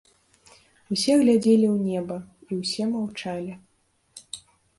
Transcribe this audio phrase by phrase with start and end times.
[0.95, 2.17] Усе глядзелі ў неба,
[2.49, 3.53] і ўсё маўчалі.